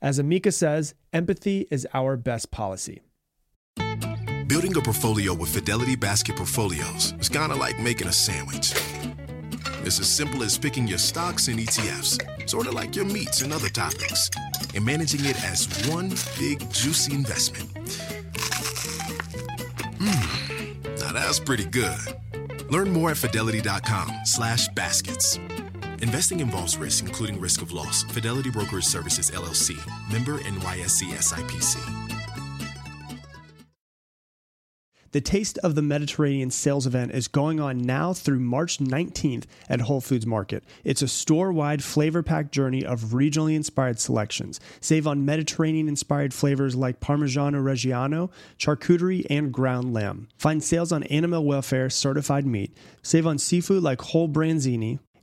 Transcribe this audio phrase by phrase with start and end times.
[0.00, 3.02] As Amica says, empathy is our best policy.
[4.46, 8.72] Building a portfolio with Fidelity Basket Portfolios is kind of like making a sandwich.
[9.84, 13.52] It's as simple as picking your stocks and ETFs, sort of like your meats and
[13.52, 14.30] other toppings,
[14.74, 17.68] and managing it as one big juicy investment.
[19.98, 21.98] Mmm, now that's pretty good.
[22.70, 25.38] Learn more at fidelity.com slash baskets.
[26.02, 28.02] Investing involves risk, including risk of loss.
[28.04, 29.76] Fidelity Brokerage Services, LLC.
[30.12, 32.08] Member NYSE SIPC.
[35.10, 39.80] The Taste of the Mediterranean sales event is going on now through March 19th at
[39.80, 40.62] Whole Foods Market.
[40.84, 44.60] It's a store wide flavor packed journey of regionally inspired selections.
[44.82, 50.28] Save on Mediterranean inspired flavors like Parmigiano Reggiano, charcuterie, and ground lamb.
[50.36, 52.76] Find sales on animal welfare certified meat.
[53.00, 54.98] Save on seafood like whole branzini,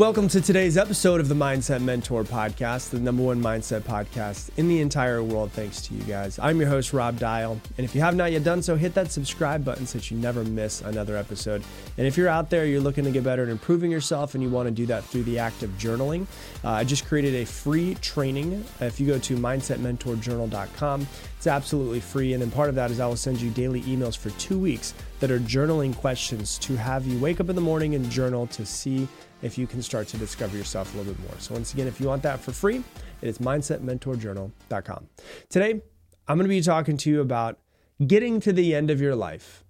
[0.00, 4.66] Welcome to today's episode of the Mindset Mentor podcast, the number one mindset podcast in
[4.66, 6.38] the entire world, thanks to you guys.
[6.38, 7.60] I'm your host, Rob Dial.
[7.76, 10.16] And if you have not yet done so, hit that subscribe button so that you
[10.16, 11.62] never miss another episode.
[11.98, 14.48] And if you're out there, you're looking to get better at improving yourself, and you
[14.48, 16.22] want to do that through the act of journaling,
[16.64, 18.64] uh, I just created a free training.
[18.80, 22.32] If you go to mindsetmentorjournal.com, it's absolutely free.
[22.32, 24.94] And then part of that is I will send you daily emails for two weeks
[25.18, 28.64] that are journaling questions to have you wake up in the morning and journal to
[28.64, 29.06] see
[29.42, 31.38] if you can start to discover yourself a little bit more.
[31.38, 32.82] So, once again, if you want that for free,
[33.22, 35.08] it is mindsetmentorjournal.com.
[35.48, 35.82] Today,
[36.28, 37.58] I'm going to be talking to you about
[38.06, 39.64] getting to the end of your life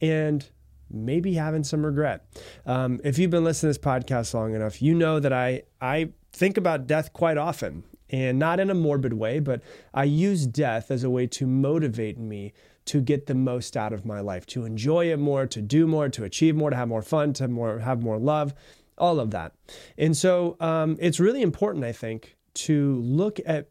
[0.00, 0.48] and
[0.90, 2.26] maybe having some regret.
[2.66, 6.10] Um, if you've been listening to this podcast long enough, you know that I, I
[6.32, 9.62] think about death quite often and not in a morbid way, but
[9.94, 12.52] I use death as a way to motivate me
[12.86, 16.08] to get the most out of my life, to enjoy it more, to do more,
[16.08, 18.52] to achieve more, to have more fun, to more, have more love
[19.00, 19.52] all of that.
[19.98, 23.68] And so um, it's really important, I think, to look at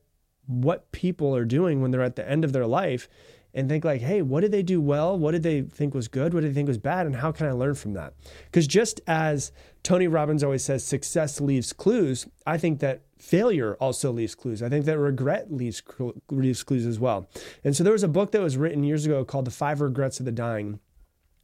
[0.48, 3.08] what people are doing when they're at the end of their life
[3.54, 5.18] and think like, hey, what did they do well?
[5.18, 6.34] What did they think was good?
[6.34, 7.06] What did they think was bad?
[7.06, 8.14] And how can I learn from that?
[8.46, 9.52] Because just as
[9.82, 14.62] Tony Robbins always says, success leaves clues, I think that failure also leaves clues.
[14.62, 15.82] I think that regret leaves,
[16.30, 17.28] leaves clues as well.
[17.64, 20.20] And so there was a book that was written years ago called The Five Regrets
[20.20, 20.80] of the Dying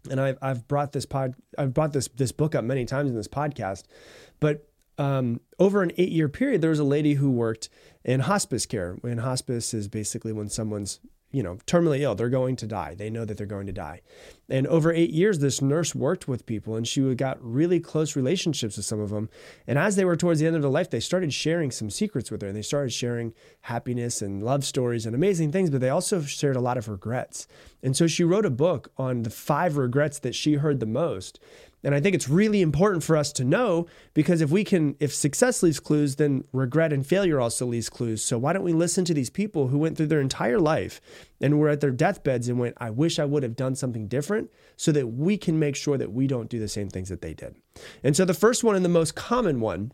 [0.07, 3.15] and I've, I've brought this pod I've brought this this book up many times in
[3.15, 3.83] this podcast,
[4.39, 4.67] but
[4.97, 7.69] um, over an eight year period, there was a lady who worked
[8.03, 8.97] in hospice care.
[9.03, 10.99] And hospice is basically when someone's
[11.35, 12.15] you know, terminally ill.
[12.15, 12.95] They're going to die.
[12.95, 13.99] They know that they're going to die.
[14.47, 18.77] And over eight years, this nurse worked with people and she got really close relationships
[18.77, 19.29] with some of them.
[19.67, 22.31] And as they were towards the end of their life, they started sharing some secrets
[22.31, 25.89] with her and they started sharing happiness and love stories and amazing things, but they
[25.89, 27.49] also shared a lot of regrets.
[27.83, 31.37] And so she wrote a book on the five regrets that she heard the most.
[31.85, 33.85] And I think it's really important for us to know
[34.15, 38.23] because if we can, if success leaves clues, then regret and failure also leaves clues.
[38.23, 40.99] So why don't we listen to these people who went through their entire life
[41.39, 44.49] and were at their deathbeds and went, I wish I would have done something different
[44.75, 47.35] so that we can make sure that we don't do the same things that they
[47.35, 47.55] did.
[48.03, 49.91] And so the first one and the most common one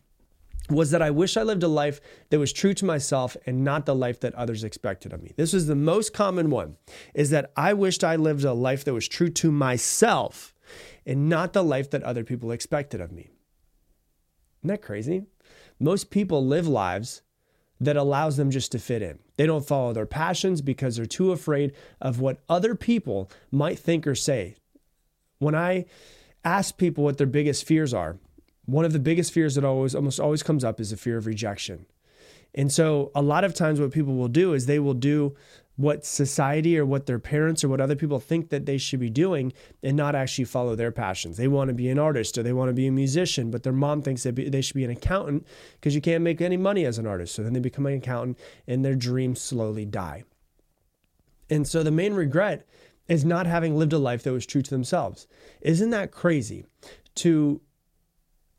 [0.69, 3.85] was that I wish I lived a life that was true to myself and not
[3.85, 5.33] the life that others expected of me.
[5.35, 6.77] This was the most common one
[7.13, 10.53] is that I wished I lived a life that was true to myself
[11.05, 13.29] and not the life that other people expected of me.
[14.61, 15.23] Isn't that crazy?
[15.79, 17.21] Most people live lives
[17.79, 19.17] that allows them just to fit in.
[19.37, 24.05] They don't follow their passions because they're too afraid of what other people might think
[24.05, 24.55] or say.
[25.39, 25.85] When I
[26.45, 28.19] ask people what their biggest fears are,
[28.65, 31.25] one of the biggest fears that always almost always comes up is the fear of
[31.25, 31.87] rejection.
[32.53, 35.35] And so a lot of times what people will do is they will do
[35.75, 39.09] what society or what their parents or what other people think that they should be
[39.09, 41.37] doing and not actually follow their passions.
[41.37, 43.73] They want to be an artist or they want to be a musician, but their
[43.73, 46.97] mom thinks that they should be an accountant because you can't make any money as
[46.97, 47.33] an artist.
[47.33, 48.37] So then they become an accountant
[48.67, 50.23] and their dreams slowly die.
[51.49, 52.67] And so the main regret
[53.07, 55.27] is not having lived a life that was true to themselves.
[55.61, 56.65] Isn't that crazy?
[57.15, 57.61] To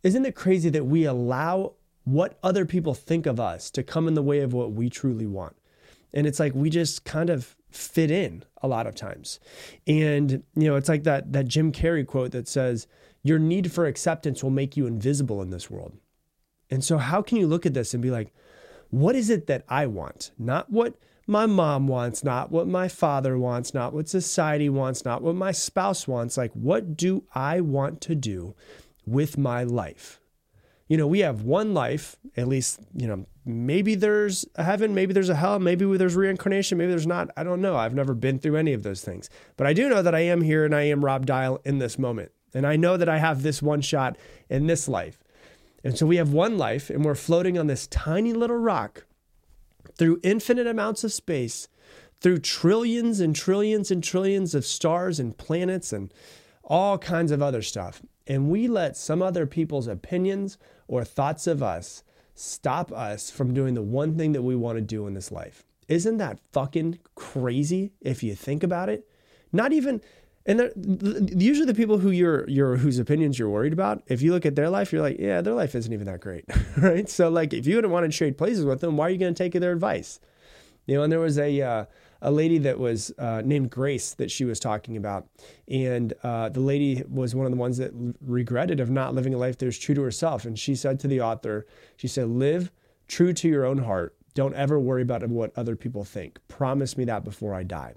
[0.03, 1.75] isn't it crazy that we allow
[2.05, 5.26] what other people think of us to come in the way of what we truly
[5.26, 5.56] want?
[6.14, 9.41] And it's like we just kind of fit in a lot of times.
[9.87, 12.87] And you know, it's like that that Jim Carrey quote that says,
[13.23, 15.97] "Your need for acceptance will make you invisible in this world."
[16.70, 18.32] And so how can you look at this and be like,
[18.91, 20.32] "What is it that I want?
[20.38, 25.23] Not what my mom wants, not what my father wants, not what society wants, not
[25.23, 26.37] what my spouse wants.
[26.37, 28.55] Like, what do I want to do
[29.06, 30.20] with my life?
[30.88, 35.12] You know, we have one life, at least, you know, maybe there's a heaven, maybe
[35.12, 37.31] there's a hell, maybe there's reincarnation, maybe there's not.
[37.37, 37.77] I don't know.
[37.77, 39.29] I've never been through any of those things.
[39.56, 41.99] But I do know that I am here and I am Rob Dial in this
[41.99, 42.33] moment.
[42.55, 44.17] And I know that I have this one shot
[44.49, 45.23] in this life.
[45.85, 49.05] And so we have one life and we're floating on this tiny little rock
[49.97, 51.69] through infinite amounts of space,
[52.21, 56.12] through trillions and trillions and trillions of stars and planets and
[56.62, 58.03] all kinds of other stuff.
[58.27, 60.56] And we let some other people's opinions
[60.87, 64.82] or thoughts of us stop us from doing the one thing that we want to
[64.82, 65.64] do in this life.
[65.88, 69.06] Isn't that fucking crazy if you think about it?
[69.52, 70.00] Not even
[70.44, 74.44] and usually the people who you're, you're whose opinions you're worried about, if you look
[74.44, 76.44] at their life, you're like, yeah, their life isn't even that great,
[76.76, 77.08] right?
[77.08, 79.32] So like, if you wouldn't want to trade places with them, why are you going
[79.32, 80.19] to take their advice?
[80.87, 81.84] You know, and there was a uh,
[82.22, 85.26] a lady that was uh, named Grace that she was talking about,
[85.69, 87.92] and uh, the lady was one of the ones that
[88.24, 90.44] regretted of not living a life that was true to herself.
[90.44, 91.66] And she said to the author,
[91.96, 92.70] she said, "Live
[93.08, 94.14] true to your own heart.
[94.34, 96.38] Don't ever worry about what other people think.
[96.48, 97.94] Promise me that before I die."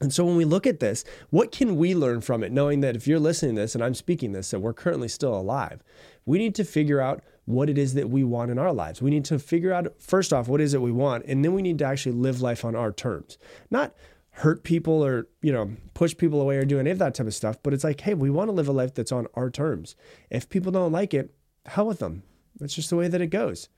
[0.00, 2.96] And so when we look at this, what can we learn from it, knowing that
[2.96, 5.82] if you're listening to this and I'm speaking this, that we're currently still alive?
[6.26, 9.00] We need to figure out what it is that we want in our lives.
[9.00, 11.24] We need to figure out, first off, what is it we want?
[11.26, 13.38] And then we need to actually live life on our terms,
[13.70, 13.94] not
[14.30, 17.34] hurt people or, you know, push people away or do any of that type of
[17.34, 17.56] stuff.
[17.62, 19.96] But it's like, hey, we want to live a life that's on our terms.
[20.28, 21.34] If people don't like it,
[21.64, 22.22] hell with them.
[22.58, 23.68] That's just the way that it goes.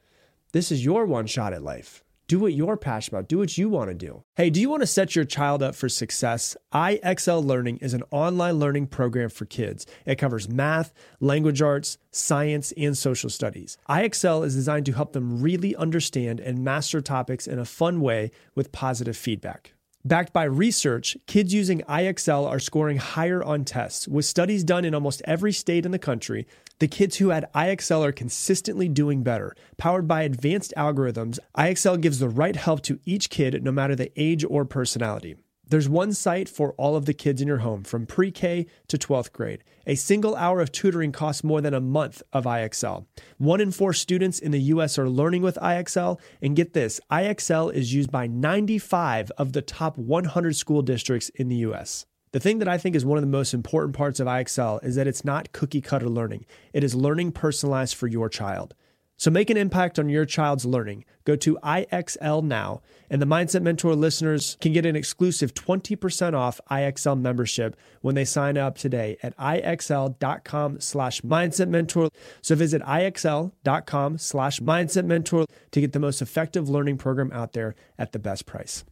[0.52, 2.02] This is your one shot at life.
[2.28, 3.28] Do what you're passionate about.
[3.30, 4.22] Do what you want to do.
[4.36, 6.58] Hey, do you want to set your child up for success?
[6.74, 9.86] IXL Learning is an online learning program for kids.
[10.04, 13.78] It covers math, language arts, science, and social studies.
[13.88, 18.30] IXL is designed to help them really understand and master topics in a fun way
[18.54, 19.72] with positive feedback.
[20.04, 24.06] Backed by research, kids using IXL are scoring higher on tests.
[24.06, 26.46] With studies done in almost every state in the country,
[26.78, 29.56] the kids who had IXL are consistently doing better.
[29.76, 34.12] Powered by advanced algorithms, IXL gives the right help to each kid no matter the
[34.14, 35.34] age or personality.
[35.70, 38.96] There's one site for all of the kids in your home from pre K to
[38.96, 39.62] 12th grade.
[39.86, 43.04] A single hour of tutoring costs more than a month of IXL.
[43.36, 46.18] One in four students in the US are learning with IXL.
[46.40, 51.48] And get this IXL is used by 95 of the top 100 school districts in
[51.48, 52.06] the US.
[52.32, 54.94] The thing that I think is one of the most important parts of IXL is
[54.94, 58.74] that it's not cookie cutter learning, it is learning personalized for your child.
[59.18, 61.04] So make an impact on your child's learning.
[61.24, 62.80] Go to IXL now,
[63.10, 68.24] and the Mindset Mentor listeners can get an exclusive 20% off IXL membership when they
[68.24, 72.08] sign up today at IXL.com slash Mindset Mentor.
[72.42, 77.74] So visit IXL.com slash Mindset Mentor to get the most effective learning program out there
[77.98, 78.84] at the best price.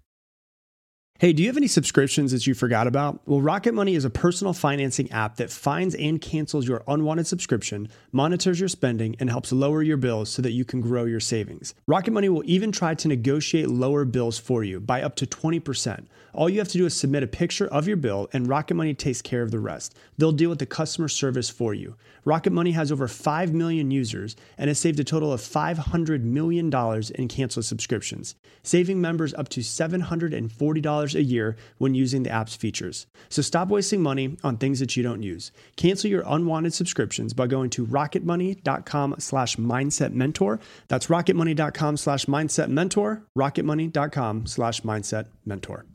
[1.19, 3.23] Hey, do you have any subscriptions that you forgot about?
[3.25, 7.89] Well, Rocket Money is a personal financing app that finds and cancels your unwanted subscription,
[8.13, 11.75] monitors your spending, and helps lower your bills so that you can grow your savings.
[11.87, 16.05] Rocket Money will even try to negotiate lower bills for you by up to 20%.
[16.35, 18.93] All you have to do is submit a picture of your bill, and Rocket Money
[18.93, 19.97] takes care of the rest.
[20.19, 21.97] They'll deal with the customer service for you.
[22.27, 26.71] Rocket Money has over 5 million users and has saved a total of $500 million
[27.15, 33.07] in canceled subscriptions, saving members up to $740 a year when using the app's features.
[33.29, 35.53] So stop wasting money on things that you don't use.
[35.77, 40.61] Cancel your unwanted subscriptions by going to rocketmoney.com slash mindset mentor.
[40.89, 45.87] That's rocketmoney.com slash mindset mentor, rocketmoney.com slash mindset mentor.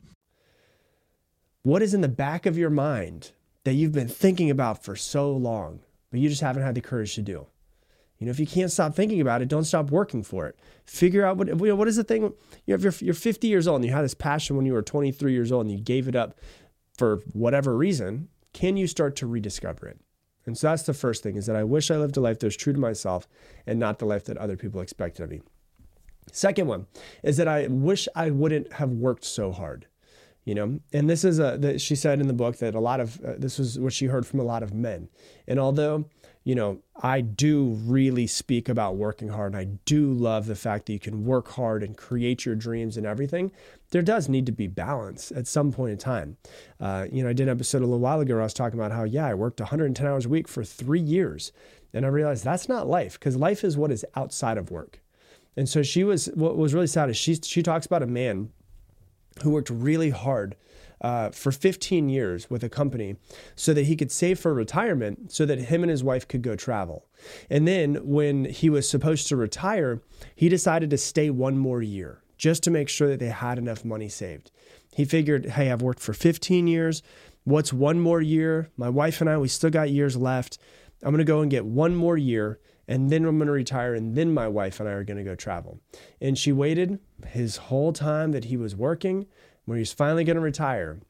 [1.62, 3.30] What is in the back of your mind
[3.64, 7.14] that you've been thinking about for so long, but you just haven't had the courage
[7.14, 7.46] to do?
[8.22, 10.56] You know, if you can't stop thinking about it, don't stop working for it.
[10.84, 12.22] Figure out what you know, what is the thing.
[12.22, 12.30] You
[12.68, 14.82] know, if you're, you're 50 years old and you had this passion when you were
[14.82, 16.38] 23 years old and you gave it up
[16.96, 19.98] for whatever reason, can you start to rediscover it?
[20.46, 22.46] And so that's the first thing is that I wish I lived a life that
[22.46, 23.26] was true to myself
[23.66, 25.42] and not the life that other people expected of me.
[26.30, 26.86] Second one
[27.24, 29.88] is that I wish I wouldn't have worked so hard
[30.44, 33.00] you know and this is a that she said in the book that a lot
[33.00, 35.08] of uh, this was what she heard from a lot of men
[35.46, 36.04] and although
[36.44, 40.86] you know i do really speak about working hard and i do love the fact
[40.86, 43.50] that you can work hard and create your dreams and everything
[43.92, 46.38] there does need to be balance at some point in time.
[46.80, 48.78] Uh, you know, I did an episode a little while ago where I was talking
[48.78, 51.52] about how, yeah, I worked 110 hours a week for three years.
[51.92, 55.00] And I realized that's not life because life is what is outside of work.
[55.58, 58.50] And so she was, what was really sad is she, she talks about a man
[59.42, 60.56] who worked really hard
[61.02, 63.16] uh, for 15 years with a company
[63.56, 66.56] so that he could save for retirement so that him and his wife could go
[66.56, 67.04] travel.
[67.50, 70.00] And then when he was supposed to retire,
[70.34, 73.84] he decided to stay one more year just to make sure that they had enough
[73.84, 74.50] money saved.
[74.94, 77.02] He figured, hey, I've worked for 15 years.
[77.44, 78.70] What's one more year?
[78.76, 80.58] My wife and I, we still got years left.
[81.02, 83.94] I'm going to go and get one more year and then I'm going to retire,
[83.94, 85.80] and then my wife and I are going to go travel.
[86.20, 89.26] And she waited his whole time that he was working,
[89.64, 91.00] where he's finally going to retire.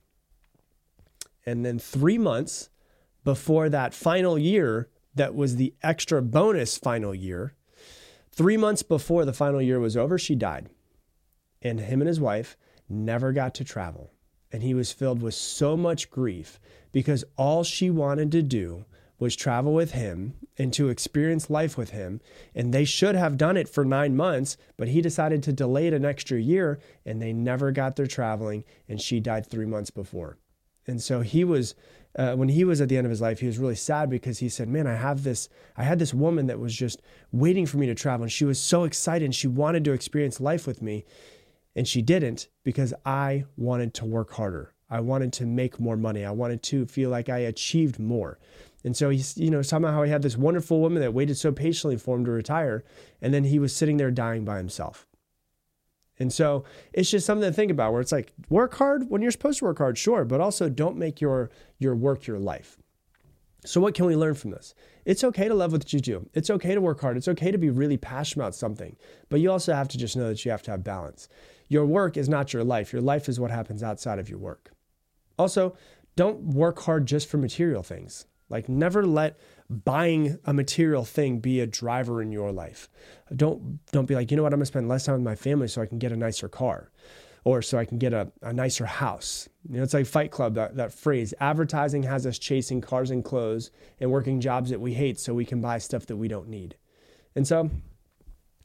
[1.44, 2.70] And then three months
[3.24, 7.54] before that final year, that was the extra bonus final year,
[8.30, 10.68] three months before the final year was over, she died.
[11.60, 12.56] And him and his wife
[12.88, 14.10] never got to travel.
[14.50, 16.60] And he was filled with so much grief
[16.92, 18.84] because all she wanted to do
[19.22, 22.20] was travel with him and to experience life with him.
[22.54, 25.94] And they should have done it for nine months, but he decided to delay it
[25.94, 28.64] an extra year and they never got their traveling.
[28.88, 30.38] And she died three months before.
[30.88, 31.76] And so he was,
[32.18, 34.40] uh, when he was at the end of his life, he was really sad because
[34.40, 37.00] he said, Man, I have this, I had this woman that was just
[37.30, 38.24] waiting for me to travel.
[38.24, 41.04] And she was so excited and she wanted to experience life with me.
[41.76, 44.74] And she didn't because I wanted to work harder.
[44.90, 46.22] I wanted to make more money.
[46.22, 48.38] I wanted to feel like I achieved more.
[48.84, 51.96] And so he's, you know, somehow he had this wonderful woman that waited so patiently
[51.96, 52.84] for him to retire.
[53.20, 55.06] And then he was sitting there dying by himself.
[56.18, 59.30] And so it's just something to think about where it's like work hard when you're
[59.30, 62.78] supposed to work hard, sure, but also don't make your your work your life.
[63.64, 64.74] So what can we learn from this?
[65.04, 66.28] It's okay to love what you do.
[66.34, 67.16] It's okay to work hard.
[67.16, 68.96] It's okay to be really passionate about something,
[69.28, 71.28] but you also have to just know that you have to have balance.
[71.68, 72.92] Your work is not your life.
[72.92, 74.72] Your life is what happens outside of your work.
[75.38, 75.76] Also,
[76.16, 78.26] don't work hard just for material things.
[78.48, 82.88] Like never let buying a material thing be a driver in your life.
[83.34, 85.68] Don't don't be like, you know what, I'm gonna spend less time with my family
[85.68, 86.90] so I can get a nicer car
[87.44, 89.48] or so I can get a, a nicer house.
[89.68, 91.34] You know, it's like Fight Club, that, that phrase.
[91.40, 93.70] Advertising has us chasing cars and clothes
[94.00, 96.76] and working jobs that we hate so we can buy stuff that we don't need.
[97.34, 97.70] And so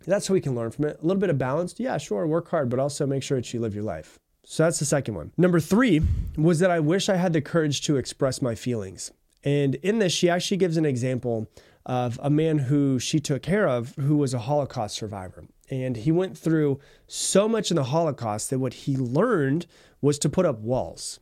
[0.06, 1.00] that's what we can learn from it.
[1.02, 1.76] A little bit of balance.
[1.78, 4.20] Yeah, sure, work hard, but also make sure that you live your life.
[4.46, 5.32] So that's the second one.
[5.38, 6.02] Number three
[6.38, 9.12] was that I wish I had the courage to express my feelings.
[9.44, 11.50] And in this, she actually gives an example
[11.86, 15.46] of a man who she took care of who was a Holocaust survivor.
[15.70, 19.68] And he went through so much in the Holocaust that what he learned
[20.02, 21.20] was to put up walls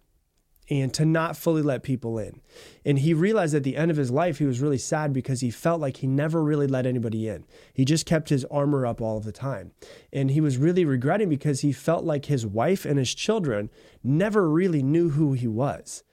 [0.70, 2.42] and to not fully let people in.
[2.84, 5.52] And he realized at the end of his life, he was really sad because he
[5.52, 7.46] felt like he never really let anybody in.
[7.74, 9.72] He just kept his armor up all of the time.
[10.12, 13.70] And he was really regretting because he felt like his wife and his children
[14.04, 16.04] never really knew who he was.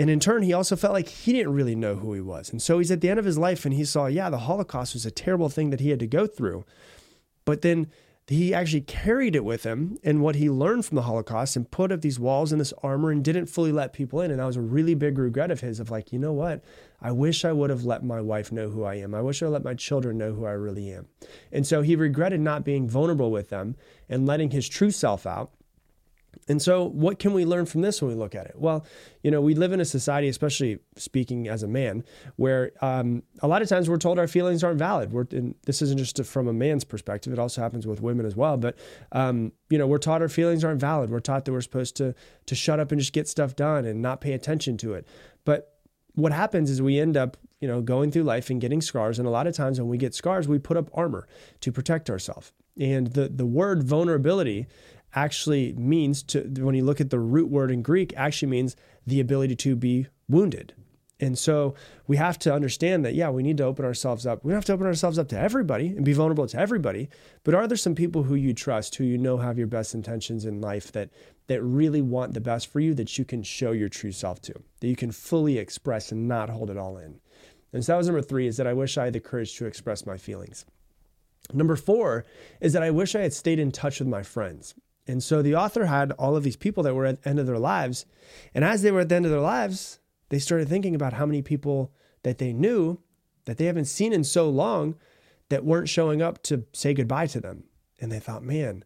[0.00, 2.50] And in turn, he also felt like he didn't really know who he was.
[2.50, 4.94] And so he's at the end of his life and he saw, yeah, the Holocaust
[4.94, 6.64] was a terrible thing that he had to go through.
[7.44, 7.88] But then
[8.26, 11.92] he actually carried it with him and what he learned from the Holocaust and put
[11.92, 14.30] up these walls and this armor and didn't fully let people in.
[14.30, 16.64] And that was a really big regret of his of like, you know what?
[17.02, 19.14] I wish I would have let my wife know who I am.
[19.14, 21.08] I wish I let my children know who I really am.
[21.52, 23.76] And so he regretted not being vulnerable with them
[24.08, 25.50] and letting his true self out.
[26.48, 28.54] And so, what can we learn from this when we look at it?
[28.56, 28.84] Well,
[29.22, 32.04] you know, we live in a society, especially speaking as a man,
[32.36, 35.12] where um, a lot of times we're told our feelings aren't valid.
[35.12, 35.26] We're,
[35.64, 38.56] this isn't just from a man's perspective; it also happens with women as well.
[38.56, 38.76] But
[39.12, 41.10] um, you know, we're taught our feelings aren't valid.
[41.10, 42.14] We're taught that we're supposed to
[42.46, 45.06] to shut up and just get stuff done and not pay attention to it.
[45.44, 45.76] But
[46.14, 49.18] what happens is we end up, you know, going through life and getting scars.
[49.18, 51.28] And a lot of times when we get scars, we put up armor
[51.60, 52.52] to protect ourselves.
[52.78, 54.66] And the the word vulnerability
[55.14, 58.76] actually means to when you look at the root word in Greek actually means
[59.06, 60.74] the ability to be wounded.
[61.22, 61.74] And so
[62.06, 64.42] we have to understand that, yeah, we need to open ourselves up.
[64.42, 67.10] We have to open ourselves up to everybody and be vulnerable to everybody.
[67.44, 70.46] But are there some people who you trust, who you know have your best intentions
[70.46, 71.10] in life that
[71.48, 74.54] that really want the best for you, that you can show your true self to,
[74.80, 77.20] that you can fully express and not hold it all in?
[77.72, 79.66] And so that was number three, is that I wish I had the courage to
[79.66, 80.64] express my feelings.
[81.52, 82.24] Number four
[82.60, 84.74] is that I wish I had stayed in touch with my friends.
[85.10, 87.46] And so the author had all of these people that were at the end of
[87.46, 88.06] their lives.
[88.54, 89.98] And as they were at the end of their lives,
[90.28, 93.00] they started thinking about how many people that they knew
[93.44, 94.94] that they haven't seen in so long
[95.48, 97.64] that weren't showing up to say goodbye to them.
[98.00, 98.84] And they thought, man,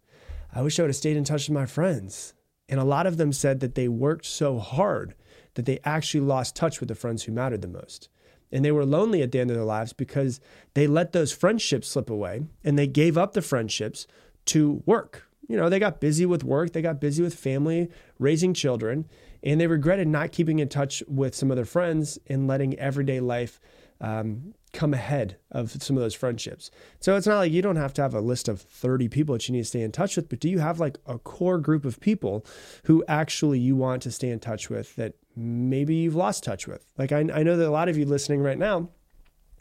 [0.50, 2.32] I wish I would have stayed in touch with my friends.
[2.70, 5.14] And a lot of them said that they worked so hard
[5.54, 8.08] that they actually lost touch with the friends who mattered the most.
[8.50, 10.40] And they were lonely at the end of their lives because
[10.72, 14.06] they let those friendships slip away and they gave up the friendships
[14.46, 18.54] to work you know, they got busy with work, they got busy with family, raising
[18.54, 19.06] children,
[19.42, 23.20] and they regretted not keeping in touch with some of their friends and letting everyday
[23.20, 23.60] life
[24.00, 26.70] um, come ahead of some of those friendships.
[27.00, 29.48] So it's not like you don't have to have a list of 30 people that
[29.48, 31.84] you need to stay in touch with, but do you have like a core group
[31.84, 32.44] of people
[32.84, 36.84] who actually you want to stay in touch with that maybe you've lost touch with?
[36.98, 38.88] Like I, I know that a lot of you listening right now,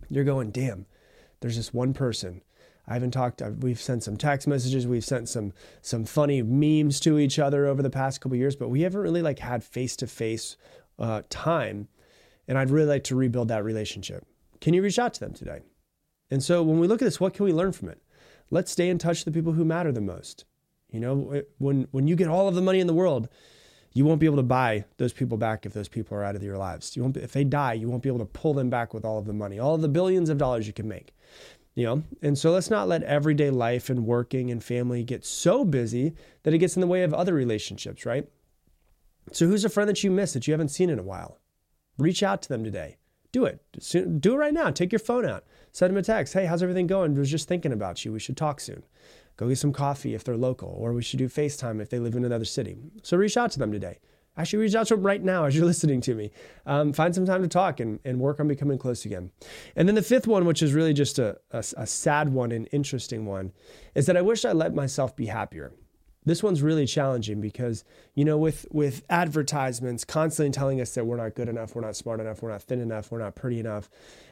[0.09, 0.87] you're going, damn,
[1.41, 2.41] there's this one person
[2.87, 3.41] I haven't talked.
[3.41, 4.85] Uh, we've sent some text messages.
[4.85, 8.69] We've sent some some funny memes to each other over the past couple years, but
[8.69, 10.57] we haven't really like had face to face
[11.29, 11.87] time.
[12.47, 14.25] And I'd really like to rebuild that relationship.
[14.59, 15.61] Can you reach out to them today?
[16.29, 18.01] And so when we look at this, what can we learn from it?
[18.49, 20.45] Let's stay in touch with the people who matter the most.
[20.89, 23.29] You know, when when you get all of the money in the world,
[23.93, 26.43] you won't be able to buy those people back if those people are out of
[26.43, 26.95] your lives.
[26.95, 29.05] You won't be, if they die, you won't be able to pull them back with
[29.05, 31.13] all of the money, all of the billions of dollars you can make
[31.75, 32.03] you know?
[32.21, 36.13] And so let's not let everyday life and working and family get so busy
[36.43, 38.27] that it gets in the way of other relationships right?
[39.31, 41.39] So who's a friend that you miss that you haven't seen in a while?
[41.97, 42.97] Reach out to them today.
[43.31, 43.61] Do it.
[44.19, 44.69] Do it right now.
[44.69, 45.45] Take your phone out.
[45.71, 46.33] Send them a text.
[46.33, 47.15] Hey how's everything going?
[47.15, 48.11] I was just thinking about you.
[48.11, 48.83] We should talk soon.
[49.37, 52.15] Go get some coffee if they're local or we should do facetime if they live
[52.15, 52.77] in another city.
[53.01, 53.99] So reach out to them today
[54.35, 56.31] Actually, reach out to him right now as you're listening to me.
[56.65, 59.31] Um, find some time to talk and, and work on becoming close again.
[59.75, 62.67] And then the fifth one, which is really just a, a, a sad one and
[62.71, 63.51] interesting one,
[63.93, 65.71] is that I wish I let myself be happier.
[66.25, 67.83] This one's really challenging because,
[68.15, 71.97] you know, with, with advertisements constantly telling us that we're not good enough, we're not
[71.97, 73.89] smart enough, we're not thin enough, we're not pretty enough,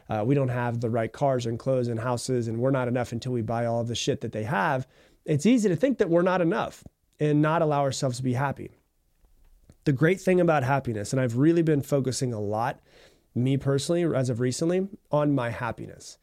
[0.09, 3.11] uh, we don't have the right cars and clothes and houses, and we're not enough
[3.11, 4.87] until we buy all the shit that they have,
[5.25, 6.85] it's easy to think that we're not enough
[7.19, 8.71] and not allow ourselves to be happy
[9.83, 12.79] the great thing about happiness, and I've really been focusing a lot,
[13.33, 16.17] me personally, as of recently, on my happiness.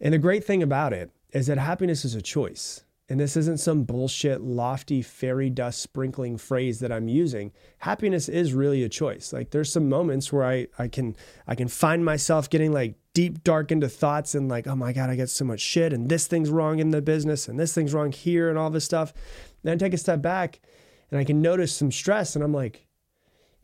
[0.00, 2.84] And the great thing about it is that happiness is a choice.
[3.10, 7.52] And this isn't some bullshit, lofty fairy dust sprinkling phrase that I'm using.
[7.78, 9.32] Happiness is really a choice.
[9.32, 13.42] Like there's some moments where I, I can I can find myself getting like deep
[13.44, 16.26] dark into thoughts and like, oh my God, I get so much shit and this
[16.26, 19.14] thing's wrong in the business and this thing's wrong here and all this stuff.
[19.62, 20.60] Then I take a step back
[21.10, 22.86] and I can notice some stress and I'm like,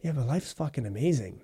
[0.00, 1.42] yeah, but life's fucking amazing.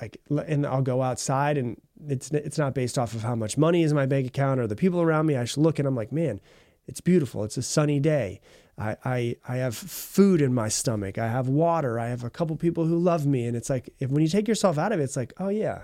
[0.00, 3.82] Like, and I'll go outside and it's, it's not based off of how much money
[3.82, 5.36] is in my bank account or the people around me.
[5.36, 6.40] I just look and I'm like, man,
[6.86, 7.44] it's beautiful.
[7.44, 8.40] It's a sunny day.
[8.78, 11.18] I, I, I have food in my stomach.
[11.18, 11.98] I have water.
[11.98, 13.44] I have a couple people who love me.
[13.46, 15.82] And it's like, if, when you take yourself out of it, it's like, oh yeah,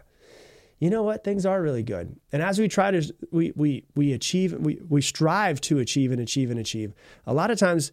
[0.79, 1.25] you know what?
[1.25, 2.17] Things are really good.
[2.33, 6.21] And as we try to, we, we, we achieve, we, we strive to achieve and
[6.21, 6.95] achieve and achieve.
[7.27, 7.91] A lot of times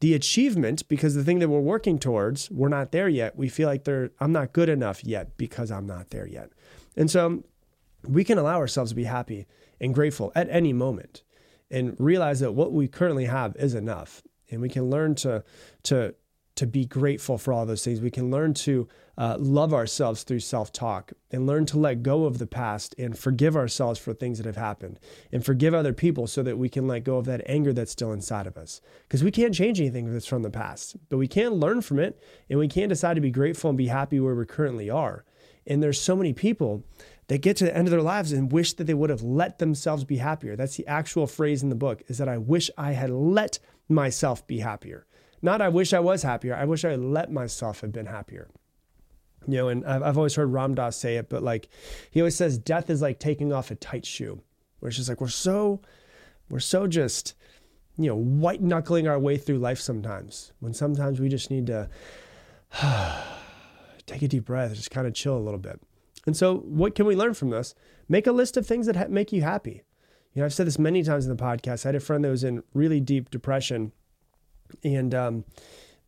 [0.00, 3.36] the achievement because the thing that we're working towards we're not there yet.
[3.36, 6.50] We feel like they're i'm not good enough yet because i'm not there yet.
[6.96, 7.44] And so
[8.06, 9.46] we can allow ourselves to be happy
[9.80, 11.22] and grateful at any moment
[11.70, 14.22] and realize that what we currently have is enough.
[14.50, 15.42] And we can learn to
[15.84, 16.14] to
[16.56, 18.00] to be grateful for all those things.
[18.00, 22.24] We can learn to uh, love ourselves through self talk and learn to let go
[22.24, 24.98] of the past and forgive ourselves for things that have happened
[25.32, 28.12] and forgive other people so that we can let go of that anger that's still
[28.12, 28.80] inside of us.
[29.02, 32.20] Because we can't change anything that's from the past, but we can learn from it
[32.50, 35.24] and we can decide to be grateful and be happy where we currently are.
[35.66, 36.84] And there's so many people
[37.28, 39.58] that get to the end of their lives and wish that they would have let
[39.58, 40.56] themselves be happier.
[40.56, 44.46] That's the actual phrase in the book is that I wish I had let myself
[44.46, 45.06] be happier.
[45.40, 46.54] Not I wish I was happier.
[46.54, 48.48] I wish I let myself have been happier.
[49.46, 51.68] You know, and I've, I've always heard Ram Dass say it, but like
[52.10, 54.40] he always says, death is like taking off a tight shoe.
[54.80, 55.80] Where it's just like we're so,
[56.50, 57.34] we're so just,
[57.96, 60.52] you know, white knuckling our way through life sometimes.
[60.60, 61.88] When sometimes we just need to
[64.06, 65.80] take a deep breath, just kind of chill a little bit.
[66.26, 67.74] And so, what can we learn from this?
[68.08, 69.82] Make a list of things that ha- make you happy.
[70.32, 71.84] You know, I've said this many times in the podcast.
[71.84, 73.92] I had a friend that was in really deep depression
[74.82, 75.44] and um,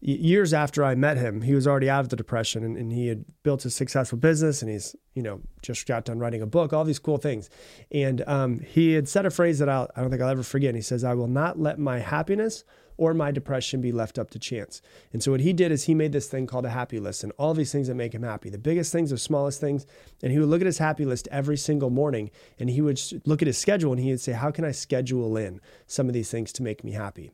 [0.01, 3.09] years after I met him, he was already out of the depression and, and, he
[3.09, 6.73] had built a successful business and he's, you know, just got done writing a book,
[6.73, 7.49] all these cool things.
[7.91, 10.71] And um, he had said a phrase that I'll, I don't think I'll ever forget.
[10.71, 12.65] And he says, I will not let my happiness
[12.99, 14.81] or my depression be left up to chance.
[15.13, 17.33] And so what he did is he made this thing called a happy list and
[17.39, 19.87] all these things that make him happy, the biggest things, the smallest things.
[20.23, 23.43] And he would look at his happy list every single morning and he would look
[23.43, 26.31] at his schedule and he would say, how can I schedule in some of these
[26.31, 27.33] things to make me happy?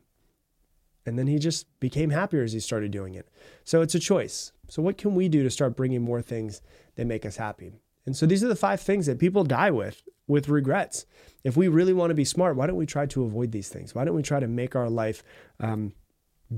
[1.04, 3.28] And then he just became happier as he started doing it.
[3.64, 4.52] So it's a choice.
[4.72, 6.62] So, what can we do to start bringing more things
[6.96, 7.72] that make us happy?
[8.06, 11.04] And so, these are the five things that people die with, with regrets.
[11.44, 13.94] If we really want to be smart, why don't we try to avoid these things?
[13.94, 15.22] Why don't we try to make our life
[15.60, 15.92] um,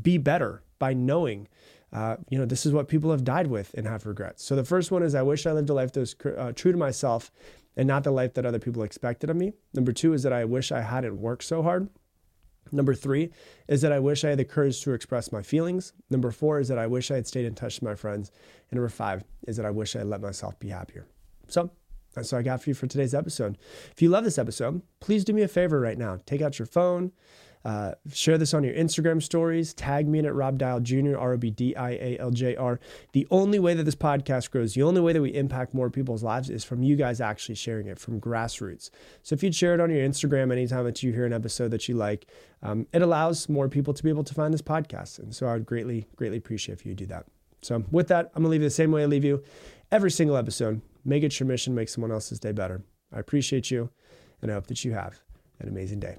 [0.00, 1.48] be better by knowing,
[1.92, 4.44] uh, you know, this is what people have died with and have regrets.
[4.44, 6.70] So, the first one is I wish I lived a life that was uh, true
[6.70, 7.32] to myself
[7.76, 9.54] and not the life that other people expected of me.
[9.72, 11.88] Number two is that I wish I hadn't worked so hard.
[12.72, 13.30] Number three
[13.68, 15.92] is that I wish I had the courage to express my feelings.
[16.10, 18.30] Number four is that I wish I had stayed in touch with my friends.
[18.70, 21.06] And number five is that I wish I had let myself be happier.
[21.48, 21.70] So
[22.14, 23.58] that's what I got for you for today's episode.
[23.92, 26.20] If you love this episode, please do me a favor right now.
[26.26, 27.12] Take out your phone,
[27.64, 29.72] uh, share this on your Instagram stories.
[29.72, 32.56] Tag me in at Rob Dial Jr., R O B D I A L J
[32.56, 32.78] R.
[33.12, 36.22] The only way that this podcast grows, the only way that we impact more people's
[36.22, 38.90] lives is from you guys actually sharing it from grassroots.
[39.22, 41.88] So if you'd share it on your Instagram anytime that you hear an episode that
[41.88, 42.26] you like,
[42.62, 45.18] um, it allows more people to be able to find this podcast.
[45.18, 47.26] And so I would greatly, greatly appreciate if you do that.
[47.62, 49.42] So with that, I'm going to leave you the same way I leave you
[49.90, 50.82] every single episode.
[51.04, 52.82] Make it your mission, make someone else's day better.
[53.12, 53.90] I appreciate you,
[54.42, 55.20] and I hope that you have
[55.60, 56.18] an amazing day.